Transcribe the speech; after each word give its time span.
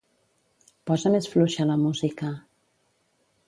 Posa 0.91 1.11
més 1.17 1.29
fluixa 1.35 1.69
la 1.73 1.77
música. 1.85 2.33